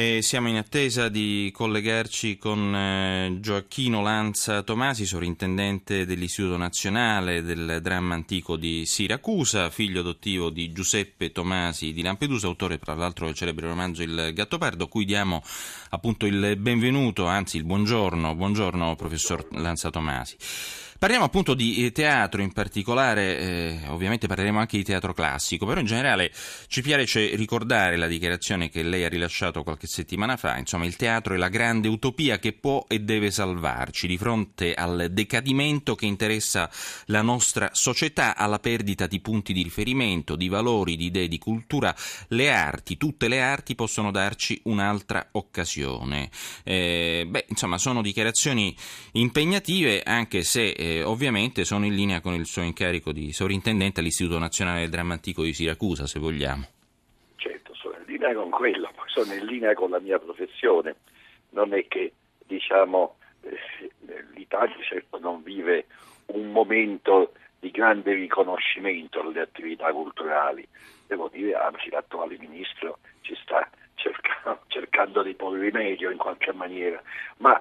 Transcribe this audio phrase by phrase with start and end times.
[0.00, 7.80] E siamo in attesa di collegarci con eh, Gioacchino Lanza Tomasi, sovrintendente dell'Istituto Nazionale del
[7.82, 13.34] Dramma Antico di Siracusa, figlio adottivo di Giuseppe Tomasi di Lampedusa, autore tra l'altro del
[13.34, 15.42] celebre romanzo Il Gattopardo, cui diamo
[15.90, 18.34] appunto il benvenuto, anzi il buongiorno.
[18.34, 20.34] Buongiorno professor Lanza Tomasi.
[21.00, 25.80] Parliamo appunto di eh, teatro in particolare, eh, ovviamente parleremo anche di teatro classico, però
[25.80, 26.30] in generale
[26.66, 31.32] ci piace ricordare la dichiarazione che lei ha rilasciato qualche settimana fa, insomma il teatro
[31.32, 36.70] è la grande utopia che può e deve salvarci di fronte al decadimento che interessa
[37.06, 41.96] la nostra società, alla perdita di punti di riferimento, di valori, di idee, di cultura,
[42.28, 46.28] le arti, tutte le arti possono darci un'altra occasione.
[46.62, 48.76] Eh, beh, insomma sono dichiarazioni
[49.12, 50.68] impegnative anche se...
[50.72, 55.14] Eh, ovviamente sono in linea con il suo incarico di sovrintendente all'Istituto Nazionale del Dramma
[55.14, 56.66] Antico di Siracusa, se vogliamo.
[57.36, 60.96] Certo, sono in linea con quello, sono in linea con la mia professione.
[61.50, 62.12] Non è che,
[62.46, 63.58] diciamo, eh,
[64.34, 65.86] l'Italia certo non vive
[66.26, 70.66] un momento di grande riconoscimento delle attività culturali.
[71.06, 77.02] Devo dire, anzi, l'attuale ministro ci sta cercando, cercando di porre rimedio in qualche maniera,
[77.38, 77.60] ma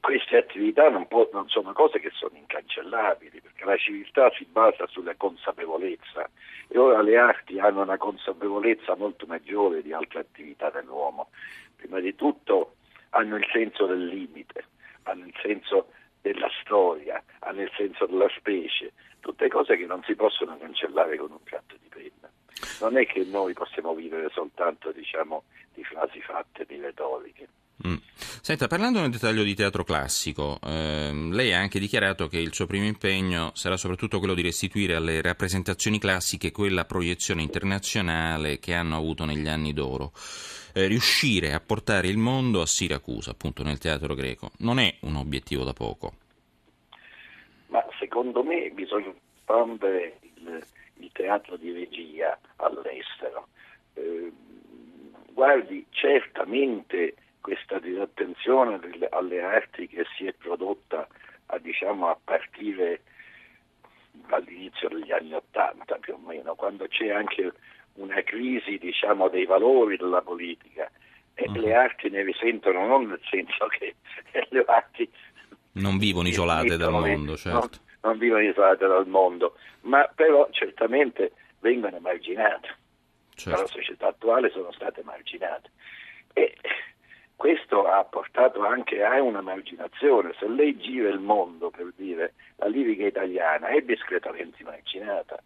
[0.00, 4.86] queste attività non, può, non, sono cose che sono incancellabili, perché la civiltà si basa
[4.86, 6.28] sulla consapevolezza
[6.68, 11.28] e ora le arti hanno una consapevolezza molto maggiore di altre attività dell'uomo.
[11.76, 12.76] Prima di tutto
[13.10, 14.64] hanno il senso del limite,
[15.04, 15.88] hanno il senso
[16.20, 21.30] della storia, hanno il senso della specie, tutte cose che non si possono cancellare con
[21.30, 22.30] un tratto di penna.
[22.80, 27.48] Non è che noi possiamo vivere soltanto diciamo, di frasi fatte, di retoriche.
[27.86, 27.94] Mm.
[28.42, 32.66] Senta, parlando nel dettaglio di teatro classico, ehm, lei ha anche dichiarato che il suo
[32.66, 38.96] primo impegno sarà soprattutto quello di restituire alle rappresentazioni classiche quella proiezione internazionale che hanno
[38.96, 40.12] avuto negli anni d'oro.
[40.74, 45.16] Eh, riuscire a portare il mondo a Siracusa, appunto nel teatro greco, non è un
[45.16, 46.12] obiettivo da poco.
[47.68, 50.64] Ma secondo me bisogna espandere il,
[50.98, 53.48] il, teatro di regia all'estero.
[53.94, 54.30] Eh,
[55.32, 58.78] guardi, certamente questa disattenzione
[59.10, 61.06] alle arti che si è prodotta
[61.46, 63.02] a, diciamo, a partire
[64.12, 67.52] dall'inizio degli anni Ottanta più o meno, quando c'è anche
[67.94, 70.90] una crisi diciamo, dei valori della politica
[71.34, 71.54] e mm.
[71.54, 73.94] le arti ne risentono non nel senso che
[74.50, 75.08] le arti
[75.72, 77.78] non vivono isolate dal mondo, certo.
[78.02, 82.76] Non, non, vivono isolate dal mondo, ma però certamente vengono emarginate.
[83.34, 83.56] Certo.
[83.56, 85.70] Dalla società attuale sono state emarginate.
[86.32, 86.56] E
[87.40, 90.34] questo ha portato anche a una marginazione.
[90.38, 95.42] Se lei gira il mondo, per dire, la lirica italiana è discretamente marginata.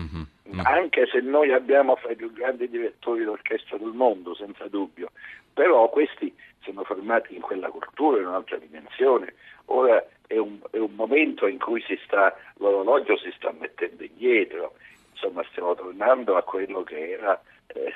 [0.00, 0.60] Mm-hmm.
[0.64, 5.10] Anche se noi abbiamo fra i più grandi direttori d'orchestra del mondo, senza dubbio,
[5.52, 9.34] però questi sono formati in quella cultura, in un'altra dimensione.
[9.66, 14.76] Ora è un, è un momento in cui si sta, l'orologio si sta mettendo indietro,
[15.12, 17.92] insomma stiamo tornando a quello che era eh,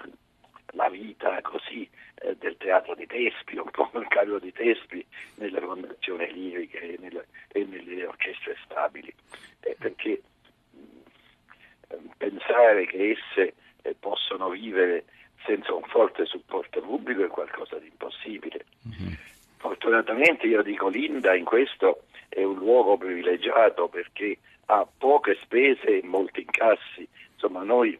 [0.73, 5.05] la vita così eh, del teatro di Tespi, un po' il carico di Tespi
[5.37, 9.12] nelle fondazioni liriche e nelle, e nelle orchestre stabili,
[9.61, 10.23] eh, perché
[10.71, 15.05] mh, mm, pensare che esse eh, possono vivere
[15.45, 18.65] senza un forte supporto pubblico è qualcosa di impossibile.
[18.87, 19.12] Mm-hmm.
[19.57, 26.01] Fortunatamente io dico Linda in questo è un luogo privilegiato perché ha poche spese e
[26.05, 27.09] molti incassi.
[27.33, 27.99] Insomma, noi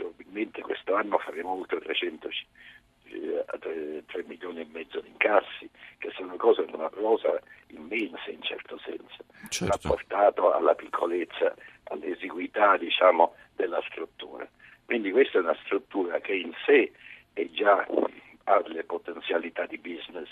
[0.00, 2.28] probabilmente questo anno faremo oltre 300,
[3.04, 5.68] eh, 3, 3 milioni e mezzo di incassi,
[5.98, 7.38] che sono cose una prosa
[7.68, 9.88] immensa in certo senso, certo.
[9.88, 14.48] rapportato alla piccolezza, all'esiguità diciamo, della struttura.
[14.86, 16.90] Quindi questa è una struttura che in sé
[17.32, 17.86] è già
[18.44, 20.28] ha le potenzialità di business,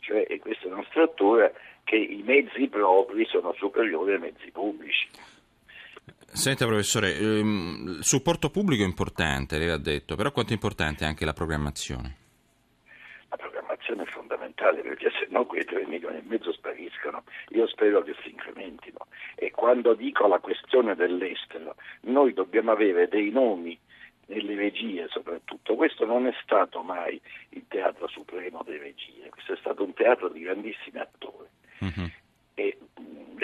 [0.00, 1.50] cioè questa è una struttura
[1.84, 5.08] che i mezzi propri sono superiori ai mezzi pubblici.
[6.36, 11.06] Senta professore, ehm, il supporto pubblico è importante, lei l'ha detto, però quanto è importante
[11.06, 12.16] anche la programmazione?
[13.30, 17.24] La programmazione è fondamentale perché se no quei 3 milioni e mezzo spariscono.
[17.48, 19.06] Io spero che si incrementino.
[19.34, 23.76] E quando dico la questione dell'estero, noi dobbiamo avere dei nomi
[24.26, 25.74] nelle regie soprattutto.
[25.74, 27.18] Questo non è stato mai
[27.50, 31.48] il teatro supremo delle regie, questo è stato un teatro di grandissimi attori.
[31.82, 32.06] Mm-hmm.
[32.54, 32.78] E,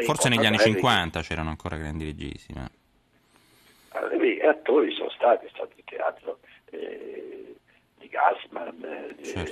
[0.05, 2.53] Forse negli anni 50 c'erano ancora grandi registi.
[2.53, 2.71] Ma
[4.47, 6.39] attori sono stati, è stato il teatro
[6.71, 7.55] eh,
[7.99, 8.83] di Gassman,
[9.19, 9.51] eh, certo.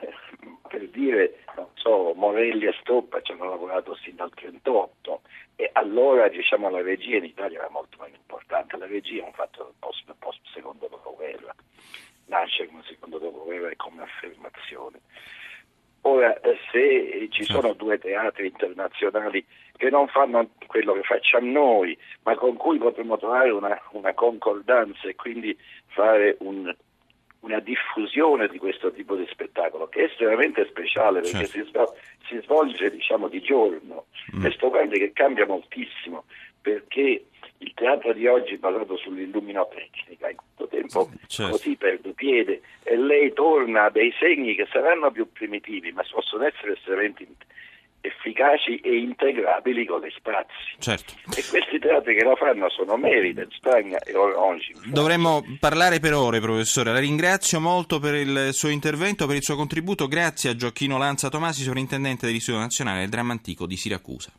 [0.00, 0.14] eh,
[0.68, 5.20] per dire, non so, Morelli e Stoppa ci hanno lavorato sin dal 1938
[5.56, 9.32] e allora diciamo la regia in Italia era molto meno importante, la regia è un
[9.32, 11.54] fatto post, post secondo dopoguerra,
[12.26, 15.00] nasce come secondo dopoguerra e come affermazione.
[16.06, 19.44] Ora, eh, se ci sono due teatri internazionali
[19.76, 25.08] che non fanno quello che facciamo noi, ma con cui potremmo trovare una, una concordanza
[25.08, 25.56] e quindi
[25.88, 26.72] fare un,
[27.40, 31.96] una diffusione di questo tipo di spettacolo che è estremamente speciale perché certo.
[32.20, 34.06] si, si, svolge diciamo, di giorno
[34.36, 34.46] mm.
[34.46, 36.26] e stupendo che cambia moltissimo
[36.66, 37.26] perché
[37.58, 41.52] il teatro di oggi è basato sull'illuminotecnica, in questo tempo certo.
[41.52, 46.44] così perde piede e lei torna a dei segni che saranno più primitivi, ma possono
[46.44, 47.24] essere estremamente
[48.00, 50.74] efficaci e integrabili con gli spazi.
[50.78, 51.14] Certo.
[51.36, 54.72] E questi teatri che lo fanno sono Merida, Spagna e Orange.
[54.86, 56.92] Dovremmo parlare per ore, professore.
[56.92, 60.08] La ringrazio molto per il suo intervento, per il suo contributo.
[60.08, 64.32] Grazie a Gioacchino Lanza Tomasi, sovrintendente dell'Istituto Nazionale del Dramma Antico di Siracusa.